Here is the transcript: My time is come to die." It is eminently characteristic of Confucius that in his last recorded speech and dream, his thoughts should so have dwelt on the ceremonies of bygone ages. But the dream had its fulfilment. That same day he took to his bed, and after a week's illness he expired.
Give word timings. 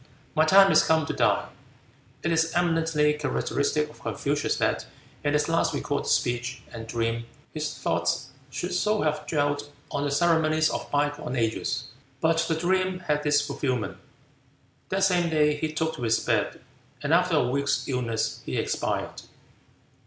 My 0.33 0.45
time 0.45 0.71
is 0.71 0.83
come 0.83 1.05
to 1.05 1.13
die." 1.13 1.49
It 2.23 2.31
is 2.31 2.53
eminently 2.55 3.13
characteristic 3.13 3.87
of 3.87 3.99
Confucius 3.99 4.57
that 4.57 4.87
in 5.23 5.33
his 5.33 5.47
last 5.47 5.75
recorded 5.75 6.07
speech 6.07 6.63
and 6.73 6.87
dream, 6.87 7.27
his 7.53 7.71
thoughts 7.77 8.29
should 8.49 8.73
so 8.73 9.03
have 9.03 9.27
dwelt 9.27 9.69
on 9.91 10.03
the 10.03 10.09
ceremonies 10.09 10.71
of 10.71 10.89
bygone 10.89 11.35
ages. 11.35 11.83
But 12.19 12.39
the 12.47 12.55
dream 12.55 12.97
had 13.01 13.23
its 13.27 13.41
fulfilment. 13.45 13.99
That 14.89 15.03
same 15.03 15.29
day 15.29 15.55
he 15.57 15.71
took 15.71 15.97
to 15.97 16.01
his 16.01 16.19
bed, 16.19 16.61
and 17.03 17.13
after 17.13 17.35
a 17.35 17.47
week's 17.47 17.87
illness 17.87 18.41
he 18.43 18.57
expired. 18.57 19.21